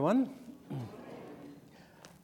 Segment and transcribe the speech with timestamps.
[0.00, 0.30] Everyone,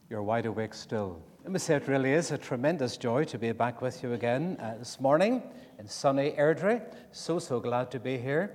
[0.08, 1.20] you're wide awake still.
[1.42, 4.56] Let me say it really is a tremendous joy to be back with you again
[4.62, 5.42] uh, this morning
[5.78, 6.80] in sunny Airdrie.
[7.12, 8.50] So, so glad to be here.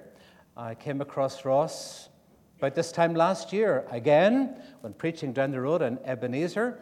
[0.58, 2.10] I came across Ross
[2.58, 6.80] about this time last year again when preaching down the road in Ebenezer.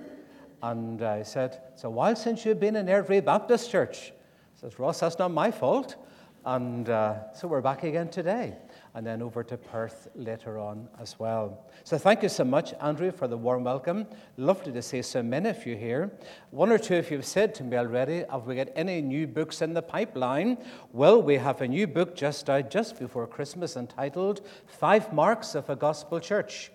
[0.64, 4.14] And I said, It's a while since you've been in Airdrie Baptist Church.
[4.54, 5.98] He says, Ross, that's not my fault.
[6.46, 8.56] And uh, so we're back again today
[8.96, 11.66] and then over to Perth later on as well.
[11.84, 14.08] So thank you so much, Andrew, for the warm welcome.
[14.38, 16.12] Lovely to see so many of you here.
[16.52, 19.28] One or two of you have said to me already, have we got any new
[19.28, 20.58] books in the pipeline?
[20.92, 25.70] Well, we have a new book just out just before Christmas entitled Five Marks of
[25.70, 26.72] a Gospel Church.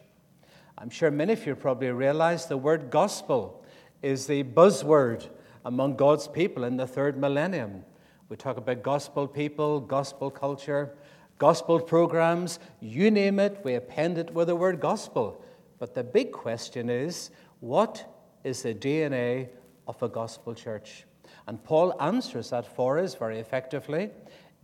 [0.79, 3.65] I'm sure many of you probably realize the word gospel
[4.03, 5.29] is the buzzword
[5.65, 7.85] among God's people in the third millennium.
[8.29, 10.95] We talk about gospel people, gospel culture,
[11.39, 15.43] gospel programs, you name it, we append it with the word gospel.
[15.79, 18.05] But the big question is what
[18.45, 19.49] is the DNA
[19.87, 21.05] of a gospel church?
[21.47, 24.11] And Paul answers that for us very effectively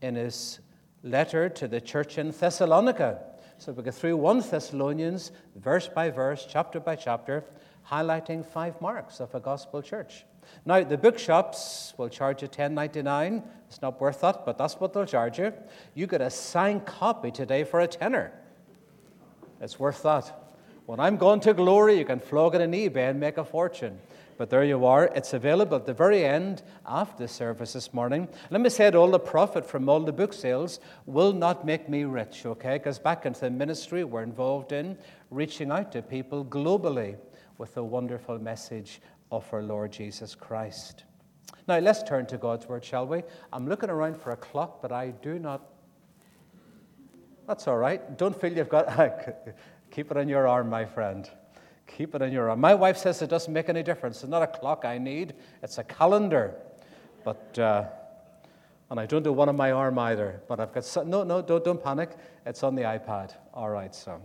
[0.00, 0.60] in his
[1.02, 3.20] letter to the church in Thessalonica.
[3.58, 7.44] So we go through 1 Thessalonians, verse by verse, chapter by chapter,
[7.90, 10.24] highlighting five marks of a gospel church.
[10.64, 13.42] Now, the bookshops will charge you $10.99.
[13.68, 15.52] It's not worth that, but that's what they'll charge you.
[15.94, 18.32] You get a signed copy today for a tenner.
[19.60, 20.52] It's worth that.
[20.86, 23.98] When I'm going to glory, you can flog it on eBay and make a fortune.
[24.40, 25.04] But there you are.
[25.14, 28.26] It's available at the very end after the service this morning.
[28.50, 31.90] Let me say it all the profit from all the book sales will not make
[31.90, 32.78] me rich, okay?
[32.78, 34.96] Because back into the ministry we're involved in,
[35.30, 37.18] reaching out to people globally
[37.58, 41.04] with a wonderful message of our Lord Jesus Christ.
[41.68, 43.22] Now, let's turn to God's Word, shall we?
[43.52, 45.62] I'm looking around for a clock, but I do not.
[47.46, 48.16] That's all right.
[48.18, 48.86] Don't feel you've got.
[49.90, 51.28] Keep it on your arm, my friend.
[51.86, 52.60] Keep it on your arm.
[52.60, 54.22] My wife says it doesn't make any difference.
[54.22, 56.54] It's not a clock I need, it's a calendar.
[57.24, 57.58] But.
[57.58, 57.84] Uh,
[58.90, 61.64] and I don't do one on my arm either, but I've got no, no, don't,
[61.64, 62.10] don't panic.
[62.44, 63.34] It's on the iPad.
[63.54, 64.20] All right, so.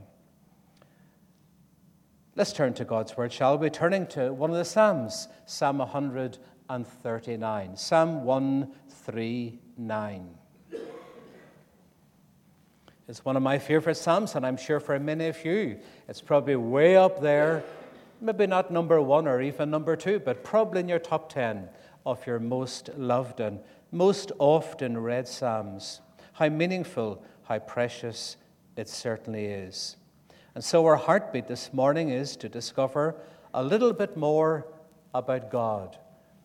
[2.38, 3.70] Let's turn to God's Word, shall we?
[3.70, 7.78] Turning to one of the Psalms, Psalm 139.
[7.78, 10.38] Psalm 139.
[13.08, 15.80] It's one of my favorite Psalms, and I'm sure for many of you,
[16.10, 17.64] it's probably way up there,
[18.20, 21.70] maybe not number one or even number two, but probably in your top 10
[22.06, 23.62] of your most loved and
[23.94, 26.02] most often read Psalms.
[26.34, 28.36] How meaningful, how precious
[28.76, 29.96] it certainly is.
[30.56, 33.18] And so, our heartbeat this morning is to discover
[33.54, 34.66] a little bit more
[35.14, 35.98] about God,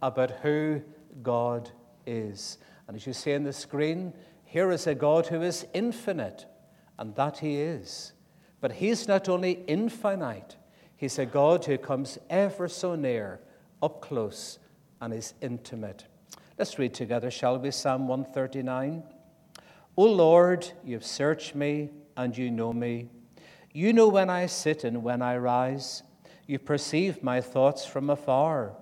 [0.03, 0.82] about who
[1.22, 1.71] God
[2.06, 2.59] is.
[2.88, 4.12] And as you see on the screen,
[4.44, 6.44] here is a God who is infinite,
[6.98, 8.12] and that He is.
[8.60, 10.56] But He's not only infinite,
[10.97, 13.38] He's a God who comes ever so near,
[13.81, 14.59] up close,
[15.00, 16.06] and is intimate.
[16.59, 17.71] Let's read together, shall we?
[17.71, 19.04] Psalm 139.
[19.97, 23.09] O Lord, you've searched me, and you know me.
[23.72, 26.03] You know when I sit and when I rise.
[26.47, 28.75] You perceive my thoughts from afar.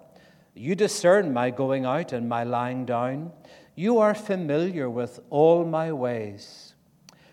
[0.54, 3.32] You discern my going out and my lying down.
[3.74, 6.74] You are familiar with all my ways.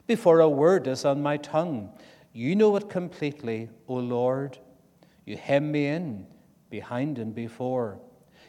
[0.06, 1.92] Before a word is on my tongue,
[2.34, 4.60] you know it completely, O Lord.
[5.26, 6.28] You hem me in,
[6.70, 8.00] behind and before.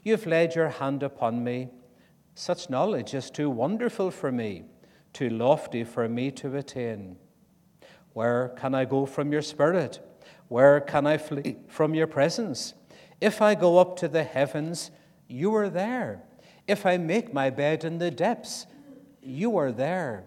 [0.02, 1.68] You've laid your hand upon me.
[2.34, 4.64] Such knowledge is too wonderful for me,
[5.12, 7.16] too lofty for me to attain.
[8.16, 10.00] Where can I go from your spirit?
[10.48, 12.72] Where can I flee from your presence?
[13.20, 14.90] If I go up to the heavens,
[15.28, 16.22] you are there.
[16.66, 18.66] If I make my bed in the depths,
[19.20, 20.24] you are there.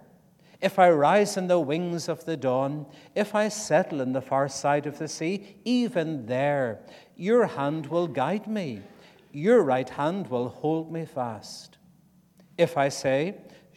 [0.61, 2.85] If I rise in the wings of the dawn,
[3.15, 6.81] if I settle in the far side of the sea, even there,
[7.15, 8.83] your hand will guide me,
[9.31, 11.79] your right hand will hold me fast.
[12.55, 13.37] If I say,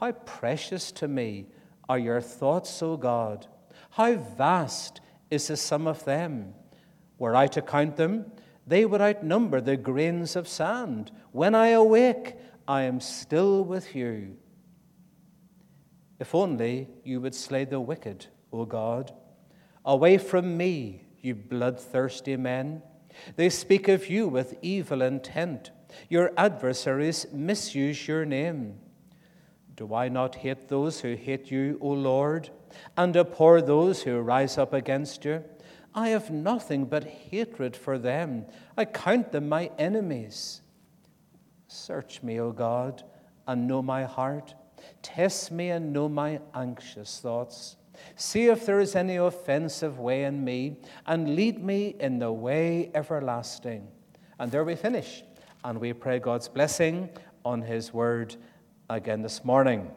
[0.00, 1.46] How precious to me
[1.86, 3.46] are your thoughts, O God!
[3.90, 6.54] How vast is the sum of them!
[7.18, 8.32] Were I to count them,
[8.66, 11.10] they would outnumber the grains of sand.
[11.32, 12.36] When I awake,
[12.66, 14.38] I am still with you.
[16.18, 19.12] If only you would slay the wicked, O God.
[19.84, 22.82] Away from me, you bloodthirsty men.
[23.36, 25.72] They speak of you with evil intent.
[26.08, 28.78] Your adversaries misuse your name.
[29.80, 32.50] Do I not hate those who hate you, O Lord,
[32.98, 35.42] and abhor those who rise up against you?
[35.94, 38.44] I have nothing but hatred for them.
[38.76, 40.60] I count them my enemies.
[41.66, 43.04] Search me, O God,
[43.46, 44.54] and know my heart.
[45.00, 47.76] Test me and know my anxious thoughts.
[48.16, 52.90] See if there is any offensive way in me, and lead me in the way
[52.94, 53.88] everlasting.
[54.38, 55.22] And there we finish,
[55.64, 57.08] and we pray God's blessing
[57.46, 58.36] on His word
[58.90, 59.88] again this morning.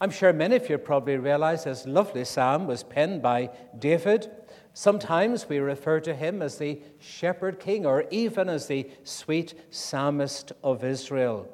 [0.00, 4.30] I'm sure many of you probably realize this lovely psalm was penned by David.
[4.74, 10.52] Sometimes we refer to him as the shepherd king or even as the sweet psalmist
[10.62, 11.48] of Israel.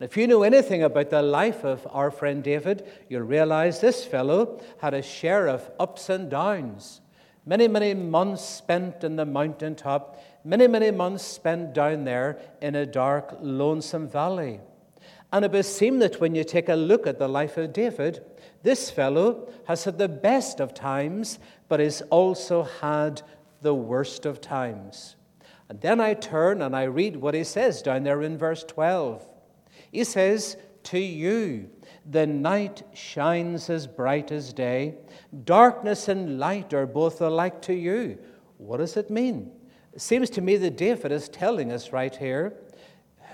[0.00, 4.06] And if you know anything about the life of our friend David, you'll realize this
[4.06, 7.02] fellow had a share of ups and downs.
[7.44, 12.86] Many, many months spent in the mountaintop, many, many months spent down there in a
[12.86, 14.60] dark, lonesome valley.
[15.32, 18.22] And it would seem that when you take a look at the life of David,
[18.62, 21.38] this fellow has had the best of times,
[21.68, 23.22] but has also had
[23.62, 25.16] the worst of times.
[25.70, 29.26] And then I turn and I read what he says down there in verse 12.
[29.90, 31.70] He says, To you
[32.04, 34.96] the night shines as bright as day,
[35.44, 38.18] darkness and light are both alike to you.
[38.58, 39.50] What does it mean?
[39.92, 42.54] It seems to me that David is telling us right here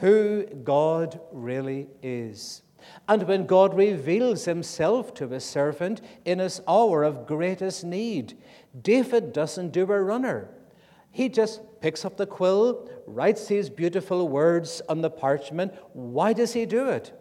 [0.01, 2.63] who God really is.
[3.09, 8.39] And when God reveals himself to his servant in his hour of greatest need,
[8.81, 10.49] David doesn't do a runner.
[11.11, 15.75] He just picks up the quill, writes these beautiful words on the parchment.
[15.93, 17.13] Why does he do it?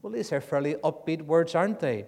[0.00, 2.04] Well, these are fairly upbeat words, aren't they?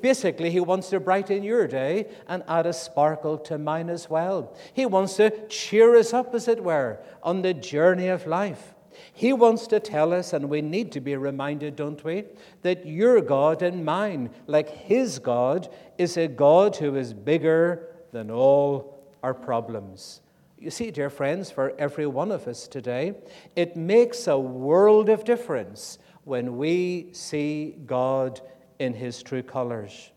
[0.00, 4.54] Basically, he wants to brighten your day and add a sparkle to mine as well.
[4.74, 8.74] He wants to cheer us up, as it were, on the journey of life.
[9.12, 12.24] He wants to tell us, and we need to be reminded, don't we,
[12.62, 15.68] that your God and mine, like His God,
[15.98, 20.20] is a God who is bigger than all our problems.
[20.58, 23.14] You see, dear friends, for every one of us today,
[23.56, 28.40] it makes a world of difference when we see God
[28.78, 30.10] in His true colors.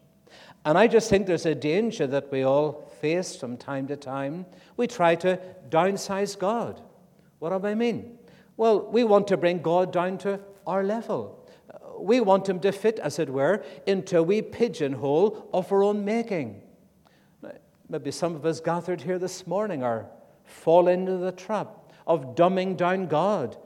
[0.66, 4.46] And I just think there's a danger that we all face from time to time.
[4.78, 5.40] We try to
[5.70, 6.82] downsize God.
[7.40, 8.18] What do I mean?
[8.58, 11.40] Well, we want to bring God down to our level.
[12.00, 16.04] We want him to fit, as it were, into a wee pigeonhole of our own
[16.06, 16.62] making.
[17.90, 20.08] Maybe some of us gathered here this morning are
[20.46, 23.58] fall into the trap of dumbing down God.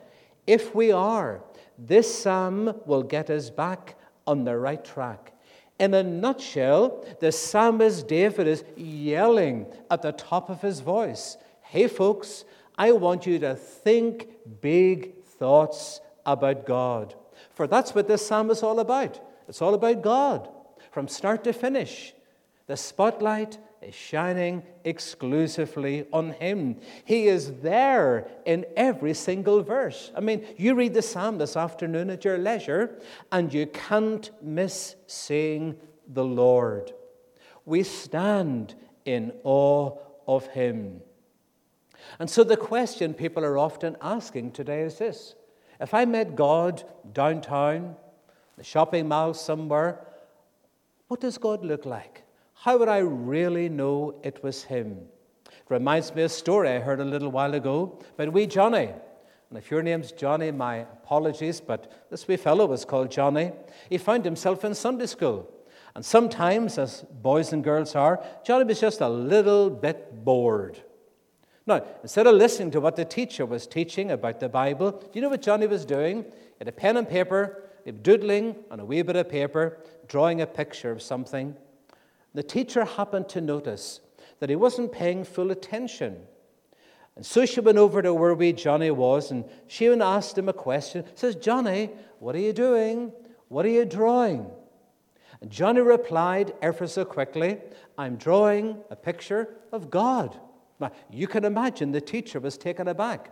[0.46, 1.42] If we are,
[1.78, 3.96] this psalm will get us back
[4.26, 5.34] on the right track.
[5.80, 11.88] In a nutshell, the psalmist David is yelling at the top of his voice Hey,
[11.88, 12.46] folks,
[12.78, 14.30] I want you to think
[14.62, 17.16] big thoughts about God.
[17.54, 19.20] For that's what this psalm is all about.
[19.48, 20.50] It's all about God
[20.92, 22.14] from start to finish.
[22.68, 26.78] The spotlight is shining exclusively on Him.
[27.06, 30.12] He is there in every single verse.
[30.16, 33.00] I mean, you read the psalm this afternoon at your leisure,
[33.32, 36.92] and you can't miss seeing the Lord.
[37.66, 41.02] We stand in awe of Him.
[42.20, 45.36] And so the question people are often asking today is this
[45.80, 47.96] If I met God downtown,
[48.58, 50.06] the shopping mall somewhere,
[51.08, 52.24] what does God look like?
[52.54, 54.98] How would I really know it was Him?
[55.46, 58.90] It reminds me of a story I heard a little while ago about wee Johnny.
[59.50, 63.52] And if your name's Johnny, my apologies, but this wee fellow was called Johnny.
[63.90, 65.50] He found himself in Sunday school.
[65.96, 70.82] And sometimes, as boys and girls are, Johnny was just a little bit bored.
[71.68, 75.22] Now, instead of listening to what the teacher was teaching about the Bible, do you
[75.22, 76.24] know what Johnny was doing?
[76.24, 77.64] He had a pen and paper,
[78.02, 81.56] doodling on a wee bit of paper, drawing a picture of something.
[82.34, 84.00] The teacher happened to notice
[84.40, 86.18] that he wasn't paying full attention.
[87.18, 90.48] And so she went over to where wee Johnny was, and she even asked him
[90.48, 91.04] a question.
[91.16, 93.12] Says, Johnny, what are you doing?
[93.50, 94.50] What are you drawing?
[95.42, 97.58] And Johnny replied ever so quickly,
[97.98, 100.40] I'm drawing a picture of God.
[100.80, 103.32] Now, you can imagine the teacher was taken aback.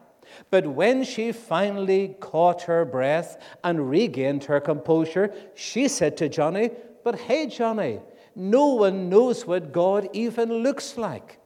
[0.50, 6.72] But when she finally caught her breath and regained her composure, she said to Johnny,
[7.04, 8.00] But hey, Johnny,
[8.36, 11.40] no one knows what God even looks like.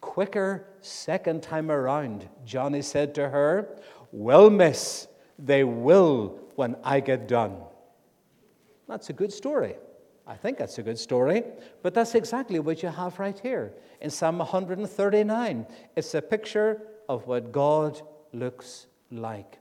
[0.00, 3.76] Quicker, second time around, Johnny said to her,
[4.12, 7.56] Well, miss, they will when I get done.
[8.88, 9.76] That's a good story.
[10.28, 11.42] I think that's a good story,
[11.82, 15.66] but that's exactly what you have right here in Psalm 139.
[15.96, 18.02] It's a picture of what God
[18.34, 19.58] looks like.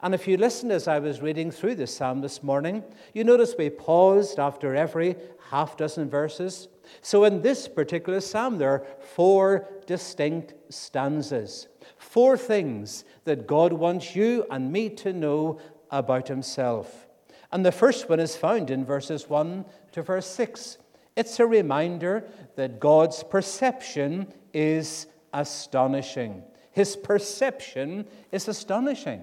[0.00, 2.82] And if you listened as I was reading through this psalm this morning,
[3.12, 5.16] you notice we paused after every
[5.50, 6.68] half dozen verses.
[7.02, 11.68] So in this particular psalm, there are four distinct stanzas,
[11.98, 17.06] four things that God wants you and me to know about Himself.
[17.52, 19.64] And the first one is found in verses 1
[19.96, 20.76] to verse 6.
[21.16, 26.42] It's a reminder that God's perception is astonishing.
[26.70, 29.22] His perception is astonishing.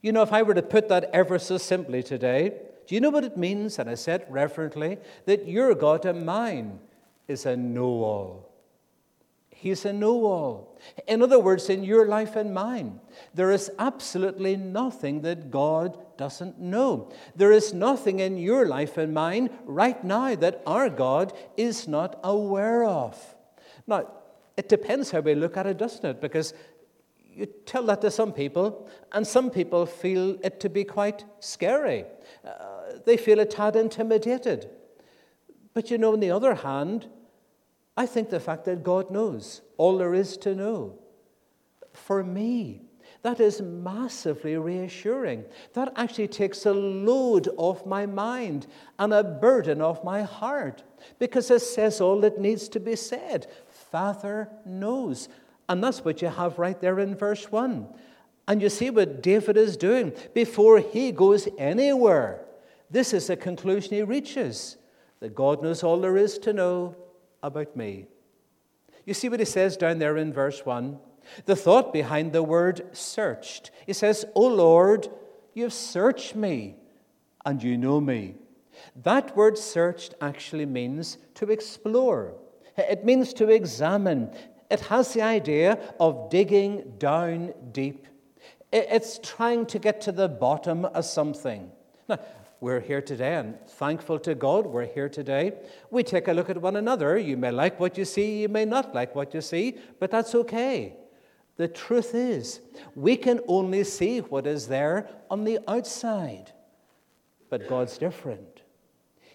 [0.00, 2.52] You know, if I were to put that ever so simply today,
[2.86, 3.80] do you know what it means?
[3.80, 6.78] And I said reverently that your God and mine
[7.26, 8.55] is a know all.
[9.58, 10.78] He's a know all.
[11.08, 13.00] In other words, in your life and mine,
[13.32, 17.10] there is absolutely nothing that God doesn't know.
[17.34, 22.20] There is nothing in your life and mine right now that our God is not
[22.22, 23.16] aware of.
[23.86, 24.12] Now,
[24.58, 26.20] it depends how we look at it, doesn't it?
[26.20, 26.52] Because
[27.24, 32.04] you tell that to some people, and some people feel it to be quite scary.
[32.46, 34.68] Uh, they feel a tad intimidated.
[35.72, 37.08] But you know, on the other hand,
[37.96, 40.98] I think the fact that God knows all there is to know,
[41.92, 42.82] for me,
[43.22, 45.46] that is massively reassuring.
[45.72, 48.66] That actually takes a load off my mind
[48.98, 50.84] and a burden off my heart
[51.18, 53.48] because it says all that needs to be said.
[53.68, 55.28] Father knows.
[55.68, 57.88] And that's what you have right there in verse 1.
[58.46, 62.44] And you see what David is doing before he goes anywhere.
[62.90, 64.76] This is the conclusion he reaches
[65.18, 66.94] that God knows all there is to know
[67.46, 68.06] about me.
[69.04, 70.98] You see what he says down there in verse 1?
[71.44, 73.70] The thought behind the word searched.
[73.86, 75.08] He says, O Lord,
[75.54, 76.76] you've searched me
[77.44, 78.34] and you know me.
[79.02, 82.34] That word searched actually means to explore.
[82.76, 84.30] It means to examine,
[84.70, 88.06] it has the idea of digging down deep.
[88.72, 91.70] It's trying to get to the bottom of something.
[92.08, 92.18] Now,
[92.60, 95.52] we're here today and thankful to God we're here today.
[95.90, 97.18] We take a look at one another.
[97.18, 100.34] You may like what you see, you may not like what you see, but that's
[100.34, 100.96] okay.
[101.56, 102.60] The truth is,
[102.94, 106.52] we can only see what is there on the outside,
[107.48, 108.62] but God's different.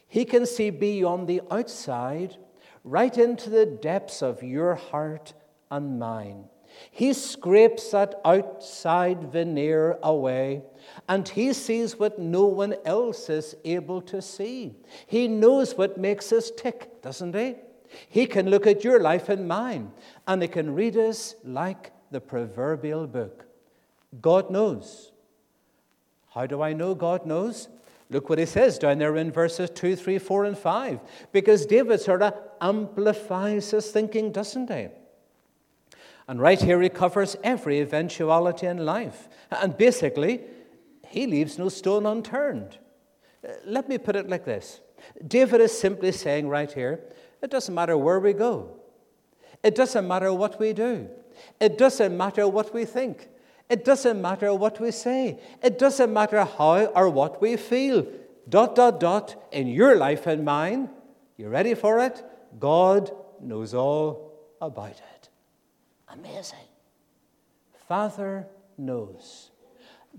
[0.07, 2.37] He can see beyond the outside
[2.83, 5.33] right into the depths of your heart
[5.69, 6.45] and mine.
[6.89, 10.63] He scrapes that outside veneer away
[11.07, 14.73] and he sees what no one else is able to see.
[15.07, 17.55] He knows what makes us tick, doesn't he?
[18.09, 19.91] He can look at your life and mine
[20.27, 23.45] and he can read us like the proverbial book.
[24.21, 25.11] God knows.
[26.33, 27.67] How do I know God knows?
[28.09, 30.99] Look what he says down there in verses 2, 3, 4, and 5.
[31.31, 34.87] Because David sort of amplifies his thinking, doesn't he?
[36.27, 39.27] And right here, he covers every eventuality in life.
[39.49, 40.41] And basically,
[41.11, 42.77] he leaves no stone unturned.
[43.45, 44.81] Uh, let me put it like this
[45.27, 47.01] David is simply saying right here
[47.41, 48.79] it doesn't matter where we go,
[49.61, 51.09] it doesn't matter what we do,
[51.59, 53.27] it doesn't matter what we think.
[53.69, 55.39] It doesn't matter what we say.
[55.63, 58.05] It doesn't matter how or what we feel.
[58.49, 60.89] Dot, dot, dot, in your life and mine.
[61.37, 62.21] You ready for it?
[62.59, 65.29] God knows all about it.
[66.09, 66.67] Amazing.
[67.87, 68.45] Father
[68.77, 69.50] knows.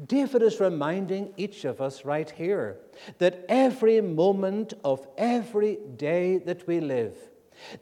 [0.06, 2.78] David is reminding each of us right here
[3.18, 7.14] that every moment of every day that we live,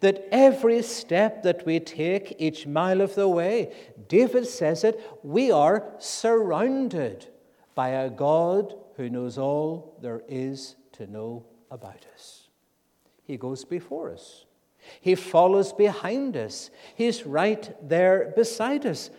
[0.01, 3.73] that every step that we take each mile of the way,
[4.09, 7.27] David says it, we are surrounded
[7.75, 12.49] by a God who knows all there is to know about us.
[13.23, 14.45] He goes before us,
[15.01, 19.11] He follows behind us, He's right there beside us.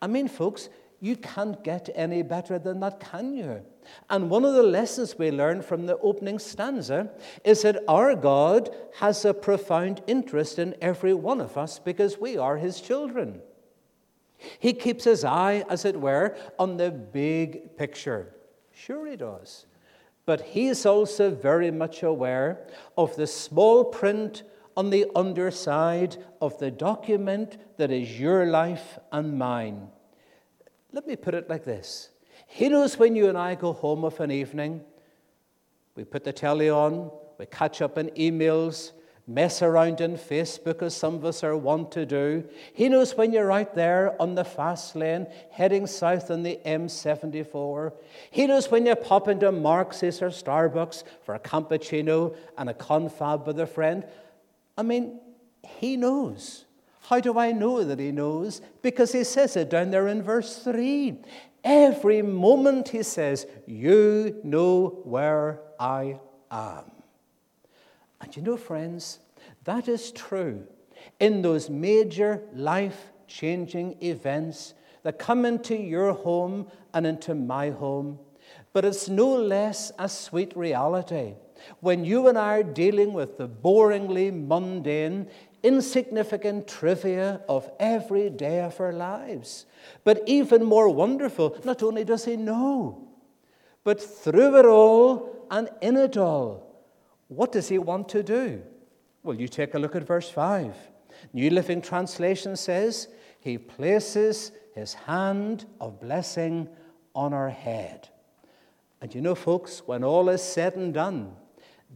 [0.00, 0.68] I mean, folks,
[1.02, 3.60] you can't get any better than that, can you?
[4.08, 7.10] And one of the lessons we learn from the opening stanza
[7.44, 12.38] is that our God has a profound interest in every one of us because we
[12.38, 13.42] are his children.
[14.60, 18.36] He keeps his eye, as it were, on the big picture.
[18.70, 19.66] Sure, he does.
[20.24, 22.64] But he is also very much aware
[22.96, 24.44] of the small print
[24.76, 29.88] on the underside of the document that is your life and mine.
[30.92, 32.10] Let me put it like this
[32.46, 34.82] He knows when you and I go home of an evening,
[35.94, 38.92] we put the telly on, we catch up in emails,
[39.26, 42.44] mess around in Facebook as some of us are wont to do.
[42.74, 47.92] He knows when you're out there on the fast lane heading south on the M74.
[48.30, 53.46] He knows when you pop into Marks's or Starbucks for a cappuccino and a confab
[53.46, 54.04] with a friend.
[54.76, 55.20] I mean,
[55.62, 56.64] he knows.
[57.12, 58.62] How do I know that he knows?
[58.80, 61.18] Because he says it down there in verse 3.
[61.62, 66.18] Every moment, he says, You know where I
[66.50, 66.90] am.
[68.18, 69.18] And you know, friends,
[69.64, 70.66] that is true
[71.20, 78.20] in those major life changing events that come into your home and into my home.
[78.72, 81.34] But it's no less a sweet reality
[81.80, 85.28] when you and I are dealing with the boringly mundane,
[85.62, 89.66] insignificant trivia of every day of our lives.
[90.04, 93.08] But even more wonderful, not only does he know,
[93.84, 96.72] but through it all and in it all,
[97.28, 98.62] what does he want to do?
[99.22, 100.74] Well, you take a look at verse 5.
[101.32, 103.08] New Living Translation says,
[103.40, 106.68] He places His hand of blessing
[107.14, 108.08] on our head.
[109.00, 111.36] And you know, folks, when all is said and done,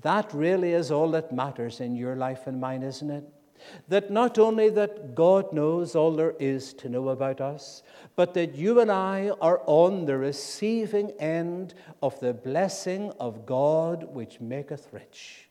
[0.02, 3.24] that really is all that matters in your life and mine, isn't it?
[3.88, 7.82] That not only that God knows all there is to know about us,
[8.16, 14.04] but that you and I are on the receiving end of the blessing of God
[14.04, 15.48] which maketh rich.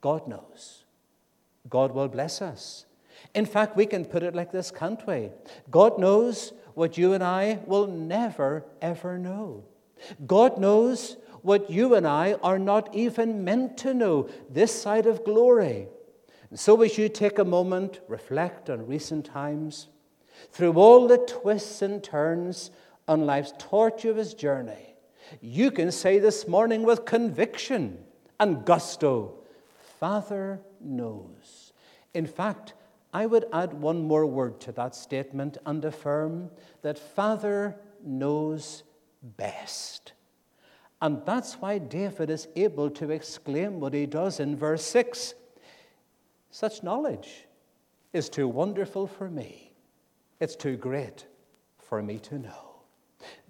[0.00, 0.84] God knows.
[1.68, 2.86] God will bless us.
[3.34, 5.30] In fact, we can put it like this, can't we?
[5.70, 9.64] God knows what you and I will never, ever know.
[10.26, 15.24] God knows what you and I are not even meant to know this side of
[15.24, 15.88] glory.
[16.50, 19.88] And so, as you take a moment, reflect on recent times,
[20.50, 22.70] through all the twists and turns
[23.06, 24.94] on life's tortuous journey,
[25.40, 27.98] you can say this morning with conviction
[28.38, 29.34] and gusto
[30.00, 31.72] Father knows.
[32.14, 32.74] In fact,
[33.12, 36.50] I would add one more word to that statement and affirm
[36.82, 38.82] that Father knows
[39.22, 40.12] best.
[41.02, 45.34] And that's why David is able to exclaim what he does in verse 6
[46.50, 47.46] such knowledge
[48.12, 49.72] is too wonderful for me.
[50.40, 51.26] It's too great
[51.78, 52.70] for me to know.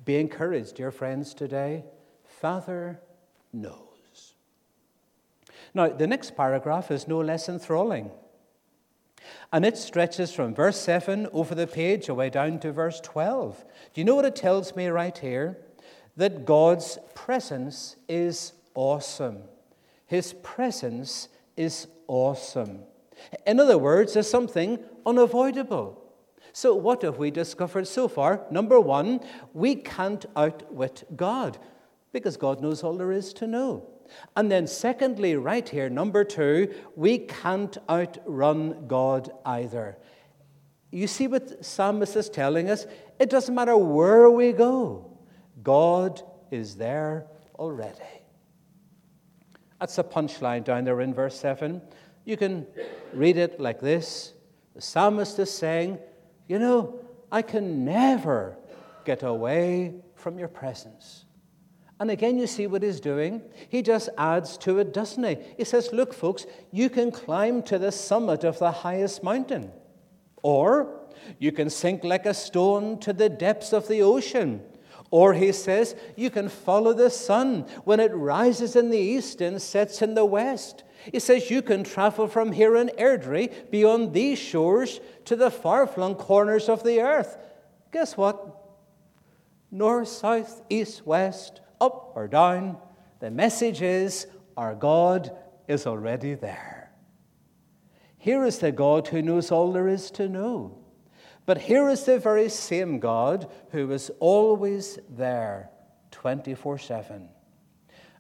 [0.05, 1.85] Be encouraged, dear friends, today.
[2.25, 3.01] Father
[3.53, 4.35] knows.
[5.73, 8.11] Now, the next paragraph is no less enthralling.
[9.53, 13.65] And it stretches from verse 7 over the page away down to verse 12.
[13.95, 15.59] Do you know what it tells me right here?
[16.17, 19.43] That God's presence is awesome.
[20.07, 22.81] His presence is awesome.
[23.47, 26.01] In other words, there's something unavoidable.
[26.53, 28.45] So, what have we discovered so far?
[28.51, 29.21] Number one,
[29.55, 31.59] we can't outwit God
[32.13, 33.87] because God knows all there is to know.
[34.37, 39.99] And then, secondly, right here, number two, we can't outrun God either.
[40.91, 42.87] You see what Psalmist is telling us?
[43.21, 45.19] It doesn't matter where we go,
[45.63, 47.27] God is there
[47.59, 47.99] already.
[49.79, 51.81] That's a punchline down there in verse 7.
[52.31, 52.65] You can
[53.13, 54.35] read it like this
[54.77, 55.99] The psalmist is saying,
[56.47, 57.01] You know,
[57.33, 58.57] I can never
[59.05, 61.25] get away from your presence.
[61.99, 63.43] And again, you see what he's doing.
[63.69, 65.39] He just adds to it, doesn't he?
[65.57, 69.73] He says, Look, folks, you can climb to the summit of the highest mountain,
[70.41, 71.01] or
[71.41, 74.63] you can sink like a stone to the depths of the ocean.
[75.11, 79.61] Or he says, you can follow the sun when it rises in the east and
[79.61, 80.85] sets in the west.
[81.11, 85.87] He says you can travel from here in Airdrie beyond these shores to the far
[85.87, 87.39] flung corners of the earth.
[87.93, 88.57] Guess what?
[89.71, 92.77] North, south, east, west, up or down,
[93.21, 96.93] the message is our God is already there.
[98.19, 100.80] Here is the God who knows all there is to know.
[101.51, 105.71] But here is the very same God who is always there
[106.13, 107.29] 24 7.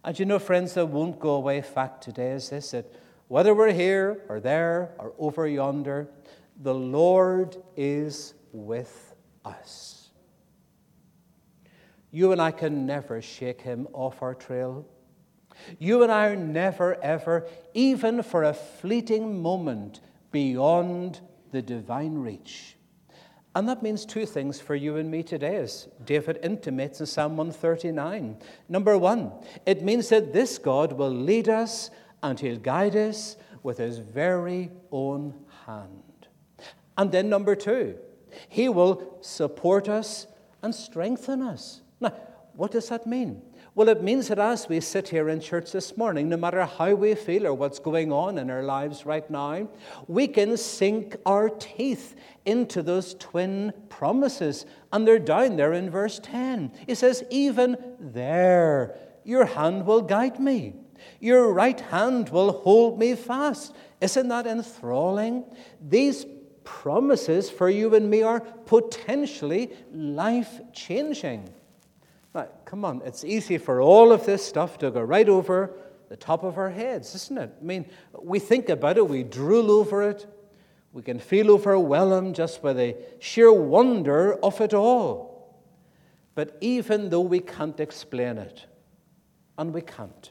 [0.02, 2.92] And you know, friends, the won't go away fact today is this that
[3.28, 6.08] whether we're here or there or over yonder,
[6.60, 9.14] the Lord is with
[9.44, 10.08] us.
[12.10, 14.84] You and I can never shake him off our trail.
[15.78, 20.00] You and I are never, ever, even for a fleeting moment,
[20.32, 21.20] beyond
[21.52, 22.74] the divine reach.
[23.54, 27.36] And that means two things for you and me today, as David intimates in Psalm
[27.36, 28.36] 139.
[28.68, 29.32] Number one,
[29.66, 31.90] it means that this God will lead us
[32.22, 35.34] and he'll guide us with his very own
[35.66, 36.28] hand.
[36.96, 37.98] And then, number two,
[38.48, 40.26] he will support us
[40.62, 41.80] and strengthen us.
[42.00, 42.14] Now,
[42.54, 43.42] what does that mean?
[43.76, 46.94] Well, it means that as we sit here in church this morning, no matter how
[46.94, 49.68] we feel or what's going on in our lives right now,
[50.08, 54.66] we can sink our teeth into those twin promises.
[54.92, 56.72] And they're down there in verse 10.
[56.88, 60.74] He says, Even there, your hand will guide me,
[61.20, 63.72] your right hand will hold me fast.
[64.00, 65.44] Isn't that enthralling?
[65.80, 66.26] These
[66.64, 71.48] promises for you and me are potentially life changing.
[72.70, 75.74] Come on, it's easy for all of this stuff to go right over
[76.08, 77.52] the top of our heads, isn't it?
[77.60, 77.84] I mean,
[78.22, 80.24] we think about it, we drool over it,
[80.92, 85.60] we can feel overwhelmed just by the sheer wonder of it all.
[86.36, 88.66] But even though we can't explain it,
[89.58, 90.30] and we can't,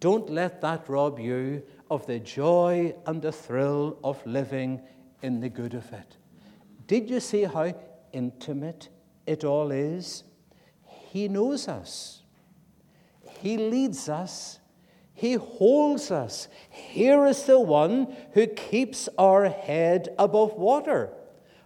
[0.00, 4.82] don't let that rob you of the joy and the thrill of living
[5.22, 6.16] in the good of it.
[6.88, 7.72] Did you see how
[8.12, 8.88] intimate
[9.24, 10.24] it all is?
[11.14, 12.22] He knows us,
[13.38, 14.58] He leads us,
[15.12, 16.48] He holds us.
[16.68, 21.12] Here is the one who keeps our head above water.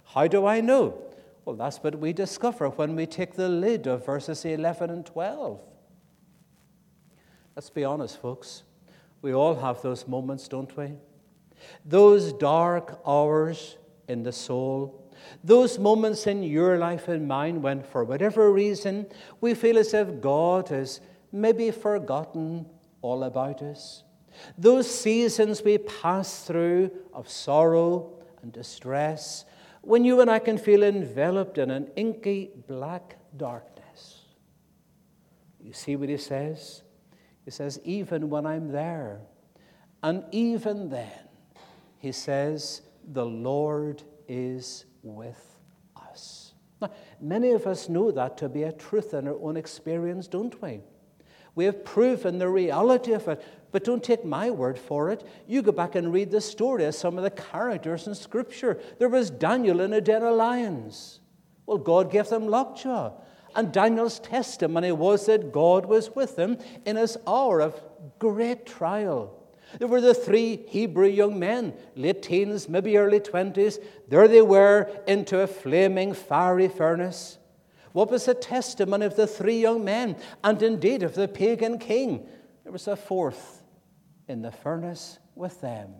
[0.03, 1.01] How do I know?
[1.45, 5.59] Well, that's what we discover when we take the lid of verses 11 and 12.
[7.55, 8.61] Let's be honest, folks.
[9.23, 10.91] We all have those moments, don't we?
[11.83, 15.08] Those dark hours in the soul
[15.43, 19.07] those moments in your life and mine when, for whatever reason,
[19.41, 21.01] we feel as if God has
[21.31, 22.65] maybe forgotten
[23.01, 24.03] all about us.
[24.57, 29.45] Those seasons we pass through of sorrow and distress,
[29.81, 34.25] when you and I can feel enveloped in an inky black darkness.
[35.59, 36.83] You see what he says?
[37.45, 39.21] He says, even when I'm there,
[40.03, 41.11] and even then,
[41.97, 45.59] he says, the Lord is with
[45.95, 46.53] us.
[46.81, 50.61] Now, many of us know that to be a truth in our own experience, don't
[50.61, 50.81] we?
[51.55, 55.25] We have proven the reality of it, but don't take my word for it.
[55.47, 58.79] You go back and read the story of some of the characters in Scripture.
[58.97, 61.19] There was Daniel in a den of lions.
[61.65, 63.13] Well, God gave them lockjaw.
[63.55, 67.81] And Daniel's testimony was that God was with him in his hour of
[68.19, 69.38] great trial.
[69.77, 73.77] There were the three Hebrew young men, late teens, maybe early 20s.
[74.07, 77.37] There they were into a flaming, fiery furnace.
[77.91, 82.27] What was the testimony of the three young men, and indeed of the pagan king?
[82.63, 83.63] There was a fourth
[84.27, 85.93] in the furnace with them,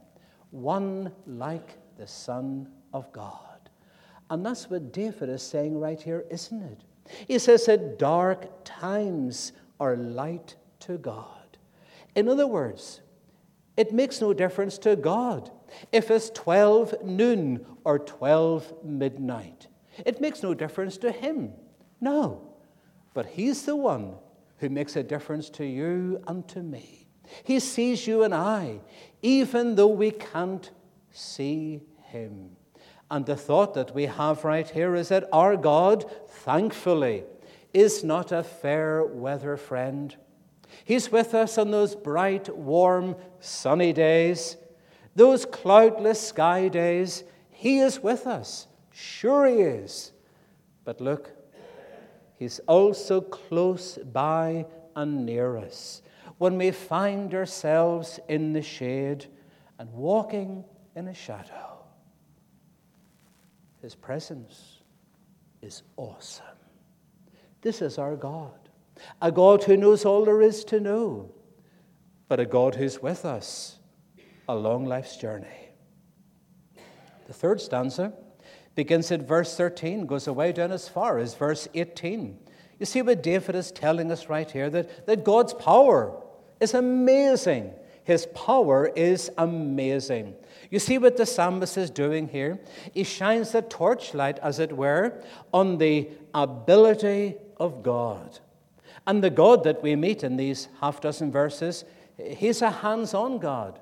[0.51, 3.69] one like the Son of God.
[4.29, 6.83] And that's what David is saying right here, isn't it?
[7.27, 11.57] He says that dark times are light to God.
[12.15, 13.01] In other words,
[13.79, 15.49] it makes no difference to God
[15.93, 19.67] if it's 12 noon or 12 midnight.
[20.05, 21.53] It makes no difference to Him.
[22.01, 22.41] No.
[23.13, 24.15] But He's the one
[24.57, 27.07] who makes a difference to you and to me.
[27.45, 28.81] He sees you and I,
[29.21, 30.69] even though we can't
[31.11, 32.57] see Him.
[33.09, 37.23] And the thought that we have right here is that our God, thankfully,
[37.73, 40.17] is not a fair weather friend.
[40.85, 44.57] He's with us on those bright, warm, sunny days,
[45.15, 47.23] those cloudless sky days.
[47.51, 48.67] He is with us.
[48.91, 50.11] Sure, He is.
[50.83, 51.31] But look,
[52.37, 54.65] He's also close by
[54.95, 56.01] and near us
[56.37, 59.25] when we find ourselves in the shade
[59.77, 60.63] and walking
[60.95, 61.77] in a shadow.
[63.81, 64.79] His presence
[65.61, 66.45] is awesome.
[67.61, 68.58] This is our God
[69.21, 71.31] a God who knows all there is to know,
[72.27, 73.79] but a God who's with us
[74.47, 75.69] along life's journey.
[77.27, 78.13] The third stanza
[78.75, 82.39] begins at verse 13, goes away down as far as verse 18.
[82.79, 86.23] You see what David is telling us right here that, that God's power
[86.59, 87.73] is amazing.
[88.03, 90.33] His power is amazing.
[90.71, 92.59] You see what the psalmist is doing here?
[92.93, 95.21] He shines the torchlight, as it were,
[95.53, 98.39] on the ability of God.
[99.07, 101.85] And the God that we meet in these half dozen verses,
[102.17, 103.79] He's a hands on God.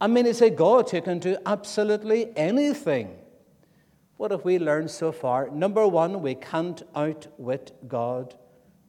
[0.00, 3.16] I mean, He's a God who can do absolutely anything.
[4.16, 5.48] What have we learned so far?
[5.50, 8.34] Number one, we can't outwit God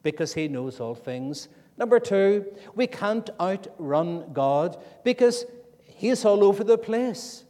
[0.02, 1.48] because He knows all things.
[1.78, 5.44] Number two, we can't outrun God because
[5.84, 7.44] He's all over the place.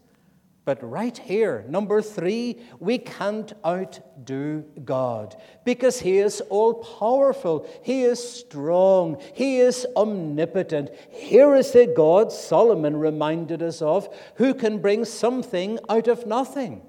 [0.64, 8.02] But right here, number three, we can't outdo God because He is all powerful, He
[8.02, 10.90] is strong, He is omnipotent.
[11.10, 16.82] Here is the God Solomon reminded us of who can bring something out of nothing.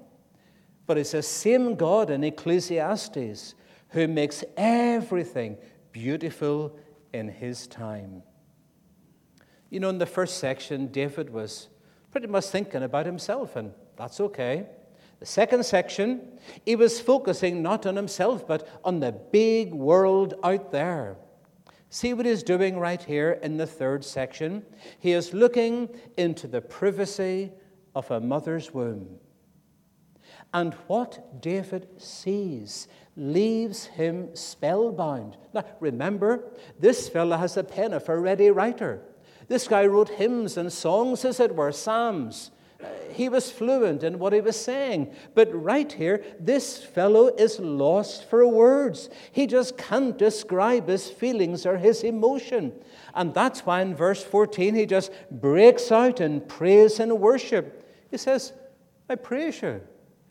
[0.86, 3.54] But it's the same God in Ecclesiastes
[3.88, 5.56] who makes everything
[5.92, 6.78] beautiful
[7.14, 8.22] in His time.
[9.70, 11.68] You know, in the first section, David was
[12.12, 14.66] pretty much thinking about himself, and that's okay.
[15.18, 20.70] The second section, he was focusing not on himself, but on the big world out
[20.70, 21.16] there.
[21.88, 24.64] See what he's doing right here in the third section?
[24.98, 27.52] He is looking into the privacy
[27.94, 29.18] of a mother's womb.
[30.54, 35.36] And what David sees leaves him spellbound.
[35.54, 39.02] Now, remember, this fellow has a pen of a ready writer.
[39.52, 42.52] This guy wrote hymns and songs, as it were, psalms.
[42.82, 45.14] Uh, he was fluent in what he was saying.
[45.34, 49.10] But right here, this fellow is lost for words.
[49.30, 52.72] He just can't describe his feelings or his emotion.
[53.14, 57.86] And that's why in verse 14 he just breaks out in praise and worship.
[58.10, 58.54] He says,
[59.06, 59.82] I praise you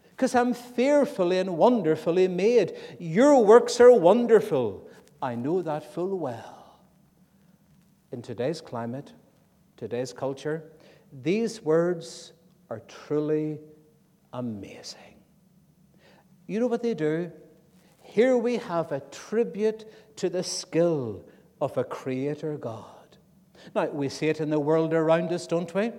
[0.09, 2.75] because I'm fearfully and wonderfully made.
[2.97, 4.89] Your works are wonderful.
[5.21, 6.60] I know that full well
[8.11, 9.13] in today's climate,
[9.77, 10.63] today's culture,
[11.23, 12.33] these words
[12.69, 13.59] are truly
[14.33, 15.15] amazing.
[16.47, 17.31] You know what they do?
[18.01, 19.85] Here we have a tribute
[20.17, 21.23] to the skill
[21.61, 22.85] of a creator God.
[23.75, 25.91] Now, we see it in the world around us, don't we?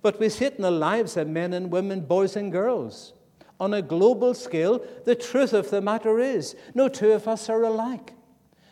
[0.00, 3.12] But we see it in the lives of men and women, boys and girls.
[3.60, 7.64] On a global scale, the truth of the matter is no two of us are
[7.64, 8.14] alike.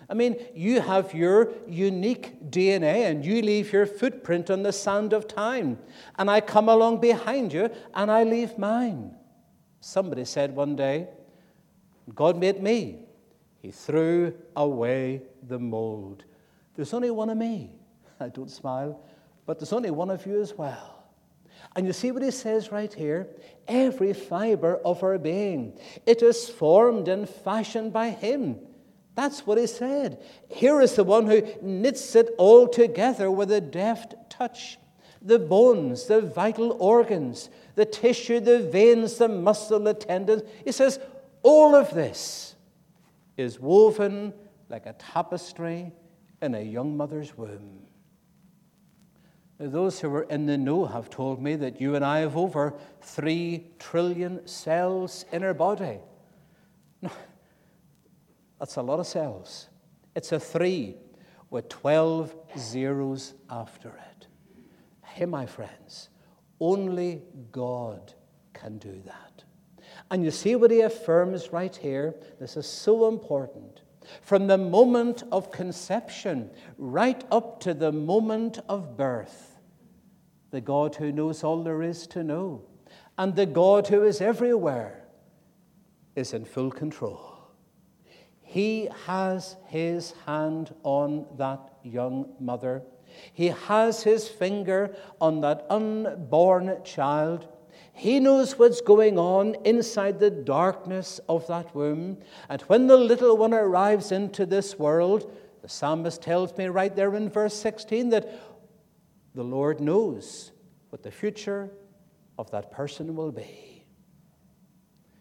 [0.09, 5.13] I mean, you have your unique DNA and you leave your footprint on the sand
[5.13, 5.79] of time.
[6.17, 9.15] And I come along behind you and I leave mine.
[9.81, 11.09] Somebody said one day,
[12.15, 13.01] God made me.
[13.61, 16.25] He threw away the mold.
[16.77, 17.73] There's only one of me.
[18.21, 19.01] I don't smile,
[19.45, 21.05] but there's only one of you as well.
[21.75, 23.29] And you see what he says right here?
[23.67, 28.61] Every fiber of our being, it is formed and fashioned by him.
[29.17, 30.23] That's what he said.
[30.49, 34.79] Here is the one who knits it all together with a deft touch.
[35.23, 40.43] The bones, the vital organs, the tissue, the veins, the muscle, the tendons.
[40.65, 41.01] He says,
[41.43, 42.55] all of this
[43.37, 44.35] is woven
[44.69, 45.93] like a tapestry
[46.43, 47.81] in a young mother's womb.
[49.59, 52.37] Now, those who are in the know have told me that you and I have
[52.37, 56.01] over three trillion cells in our body.
[58.59, 59.69] That's a lot of cells.
[60.15, 60.97] It's a three
[61.51, 64.27] with 12 zeros after it.
[65.05, 66.09] Hey, my friends,
[66.61, 68.13] only God
[68.53, 69.45] can do that.
[70.11, 72.15] And you see what he affirms right here?
[72.39, 73.83] This is so important.
[74.23, 79.59] From the moment of conception right up to the moment of birth,
[80.51, 82.63] the God who knows all there is to know,
[83.19, 85.05] and the God who is everywhere,
[86.15, 87.36] is in full control.
[88.57, 92.85] He has his hand on that young mother.
[93.35, 97.49] He has his finger on that unborn child.
[97.93, 102.17] He knows what's going on inside the darkness of that womb.
[102.49, 107.15] And when the little one arrives into this world, the psalmist tells me right there
[107.15, 108.41] in verse 16 that
[109.35, 110.53] the Lord knows
[110.89, 111.69] what the future
[112.39, 113.85] of that person will be.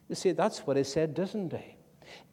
[0.07, 1.74] You see, that's what he said, doesn't he?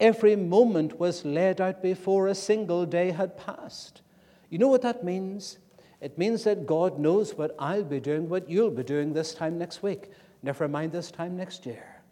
[0.00, 4.02] Every moment was laid out before a single day had passed.
[4.50, 5.58] You know what that means?
[6.00, 9.58] It means that God knows what I'll be doing, what you'll be doing this time
[9.58, 10.10] next week,
[10.42, 12.02] never mind this time next year.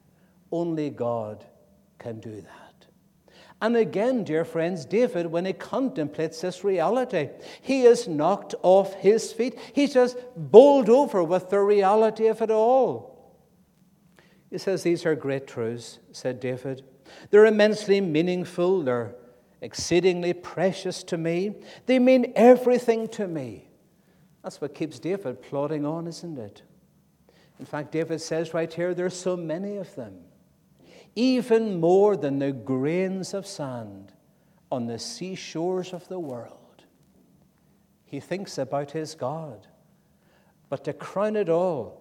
[0.52, 1.44] Only God
[1.98, 2.70] can do that.
[3.62, 7.28] And again, dear friends, David, when he contemplates this reality,
[7.60, 9.58] he is knocked off his feet.
[9.74, 13.36] He's just bowled over with the reality of it all.
[14.50, 16.84] He says, These are great truths, said David.
[17.30, 19.14] They're immensely meaningful, they're
[19.60, 21.54] exceedingly precious to me,
[21.86, 23.68] they mean everything to me.
[24.42, 26.62] That's what keeps David plodding on, isn't it?
[27.58, 30.14] In fact, David says right here, there's so many of them,
[31.14, 34.12] even more than the grains of sand
[34.72, 36.84] on the seashores of the world.
[38.06, 39.66] He thinks about his God.
[40.68, 42.00] But to crown it all,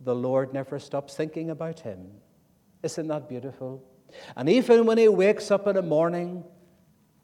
[0.00, 2.10] the Lord never stops thinking about him.
[2.82, 3.82] Isn't that beautiful?
[4.36, 6.44] And even when he wakes up in the morning,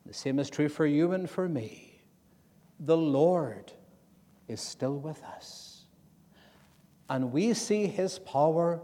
[0.06, 2.02] the same is true for you and for me.
[2.80, 3.72] The Lord
[4.48, 5.84] is still with us.
[7.08, 8.80] and we see his power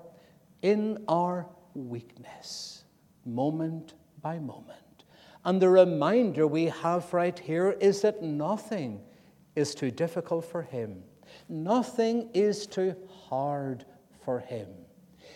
[0.61, 2.85] in our weakness,
[3.25, 5.05] moment by moment.
[5.47, 9.01] And the reminder we have right here is that nothing
[9.57, 11.03] is too difficult for him,
[11.49, 12.95] nothing is too
[13.29, 13.87] hard
[14.25, 14.69] for him.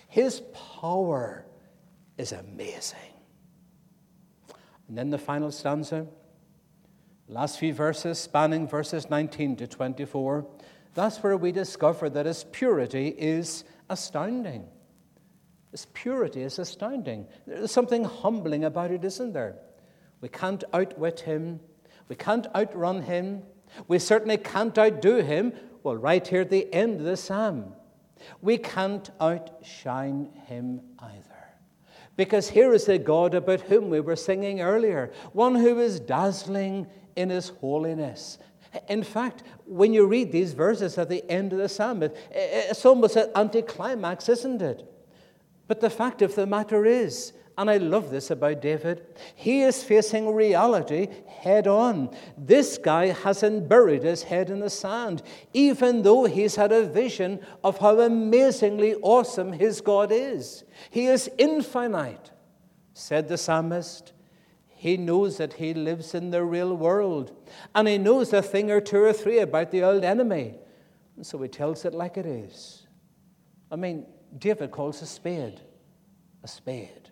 [0.08, 1.46] His power
[2.18, 2.98] is amazing.
[4.88, 6.06] And then the final stanza,
[7.28, 10.46] last few verses, spanning verses 19 to 24,
[10.94, 14.66] that's where we discover that his purity is astounding.
[15.70, 17.26] His purity is astounding.
[17.46, 19.56] There's something humbling about it, isn't there?
[20.20, 21.60] We can't outwit him.
[22.08, 23.42] We can't outrun him.
[23.88, 25.54] We certainly can't outdo him.
[25.82, 27.72] Well, right here at the end of the psalm,
[28.42, 31.31] we can't outshine him either.
[32.22, 36.86] Because here is the God about whom we were singing earlier, one who is dazzling
[37.16, 38.38] in his holiness.
[38.88, 43.16] In fact, when you read these verses at the end of the psalm, it's almost
[43.16, 44.88] an anticlimax, isn't it?
[45.66, 49.04] But the fact of the matter is, and I love this about David.
[49.34, 51.08] He is facing reality
[51.40, 52.14] head on.
[52.36, 57.40] This guy hasn't buried his head in the sand, even though he's had a vision
[57.62, 60.64] of how amazingly awesome his God is.
[60.90, 62.30] He is infinite,
[62.94, 64.12] said the psalmist.
[64.68, 67.32] He knows that he lives in the real world,
[67.74, 70.56] and he knows a thing or two or three about the old enemy.
[71.16, 72.86] And so he tells it like it is.
[73.70, 74.06] I mean,
[74.38, 75.60] David calls a spade
[76.42, 77.10] a spade.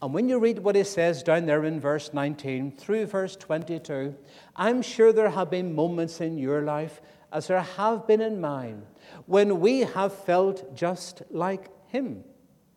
[0.00, 4.14] And when you read what he says down there in verse 19 through verse 22,
[4.54, 7.00] I'm sure there have been moments in your life,
[7.32, 8.82] as there have been in mine,
[9.26, 12.22] when we have felt just like him,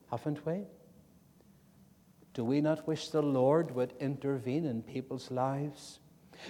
[0.10, 0.64] haven't we?
[2.34, 6.00] Do we not wish the Lord would intervene in people's lives?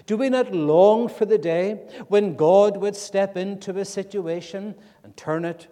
[0.06, 5.18] Do we not long for the day when God would step into a situation and
[5.18, 5.68] turn it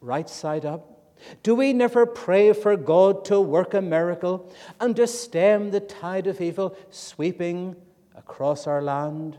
[0.00, 0.93] right side up?
[1.42, 6.26] Do we never pray for God to work a miracle and to stem the tide
[6.26, 7.76] of evil sweeping
[8.14, 9.38] across our land?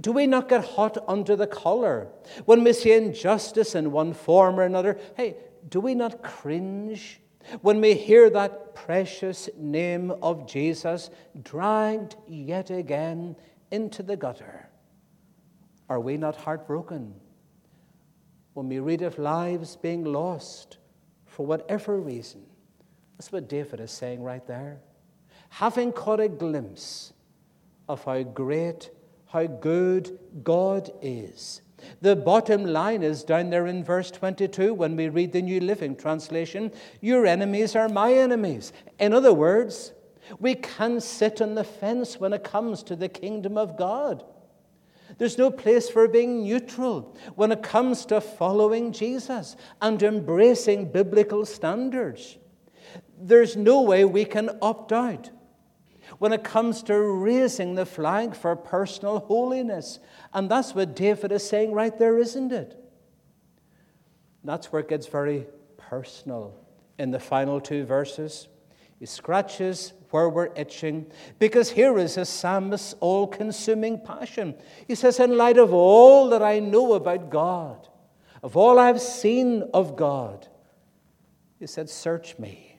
[0.00, 2.08] Do we not get hot under the collar
[2.44, 4.98] when we see injustice in one form or another?
[5.16, 5.36] Hey,
[5.68, 7.20] do we not cringe
[7.60, 11.10] when we hear that precious name of Jesus
[11.42, 13.36] dragged yet again
[13.70, 14.68] into the gutter?
[15.88, 17.14] Are we not heartbroken
[18.54, 20.78] when we read of lives being lost?
[21.36, 22.40] For whatever reason.
[23.18, 24.78] That's what David is saying right there.
[25.50, 27.12] Having caught a glimpse
[27.90, 28.88] of how great,
[29.26, 31.60] how good God is.
[32.00, 35.94] The bottom line is down there in verse 22 when we read the New Living
[35.94, 36.72] Translation
[37.02, 38.72] Your enemies are my enemies.
[38.98, 39.92] In other words,
[40.38, 44.24] we can sit on the fence when it comes to the kingdom of God.
[45.18, 51.46] There's no place for being neutral when it comes to following Jesus and embracing biblical
[51.46, 52.36] standards.
[53.18, 55.30] There's no way we can opt out
[56.18, 59.98] when it comes to raising the flag for personal holiness.
[60.32, 62.78] And that's what David is saying right there, isn't it?
[64.44, 66.54] That's where it gets very personal
[66.98, 68.48] in the final two verses.
[68.98, 71.06] He scratches where we're itching,
[71.38, 74.54] because here is a psalmist's all consuming passion.
[74.86, 77.88] He says, In light of all that I know about God,
[78.42, 80.48] of all I've seen of God,
[81.58, 82.78] he said, Search me.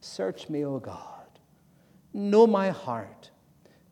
[0.00, 1.26] Search me, O God.
[2.14, 3.30] Know my heart.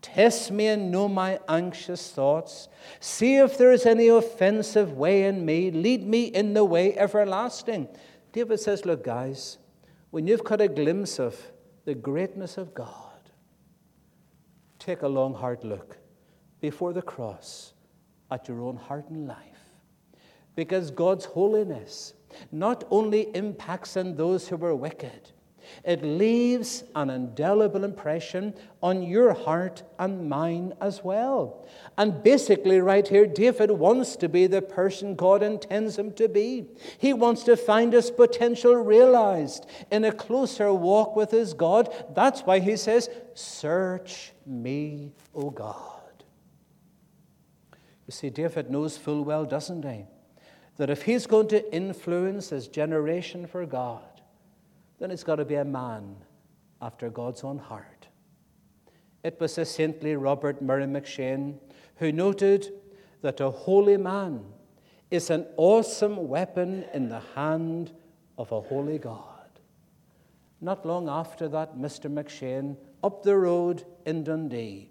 [0.00, 2.68] Test me and know my anxious thoughts.
[3.00, 5.70] See if there is any offensive way in me.
[5.70, 7.88] Lead me in the way everlasting.
[8.32, 9.58] David says, Look, guys,
[10.10, 11.36] when you've got a glimpse of
[11.86, 13.30] the greatness of God,
[14.78, 15.96] take a long, hard look
[16.60, 17.72] before the cross
[18.30, 19.38] at your own heart and life.
[20.56, 22.14] Because God's holiness
[22.50, 25.30] not only impacts on those who are wicked,
[25.84, 31.66] it leaves an indelible impression on your heart and mine as well.
[31.98, 36.66] And basically, right here, David wants to be the person God intends him to be.
[36.98, 41.92] He wants to find his potential realized in a closer walk with his God.
[42.14, 45.96] That's why he says, Search me, O God.
[48.06, 50.04] You see, David knows full well, doesn't he,
[50.76, 54.15] that if he's going to influence his generation for God,
[54.98, 56.16] then it's got to be a man
[56.80, 58.08] after God's own heart.
[59.22, 61.58] It was the saintly Robert Murray M'Cheyne
[61.96, 62.72] who noted
[63.22, 64.44] that a holy man
[65.10, 67.92] is an awesome weapon in the hand
[68.38, 69.22] of a holy God.
[70.60, 72.10] Not long after that, Mr.
[72.10, 74.90] M'Cheyne, up the road in Dundee,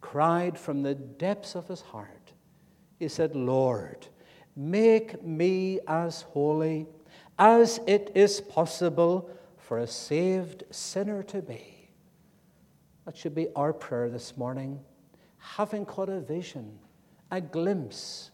[0.00, 2.32] cried from the depths of his heart.
[2.98, 4.06] He said, Lord,
[4.54, 6.86] Make me as holy
[7.38, 11.88] as it is possible for a saved sinner to be.
[13.04, 14.80] That should be our prayer this morning,
[15.38, 16.78] having caught a vision,
[17.30, 18.30] a glimpse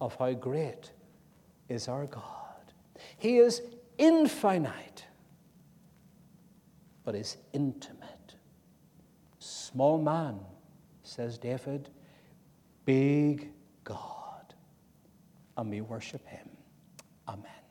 [0.00, 0.90] of how great
[1.68, 2.22] is our God.
[3.18, 3.62] He is
[3.98, 5.04] infinite,
[7.04, 8.34] but is intimate.
[9.38, 10.40] Small man,
[11.02, 11.90] says David,
[12.84, 13.50] big
[13.84, 14.54] God.
[15.56, 16.48] And we worship him.
[17.28, 17.63] Amen.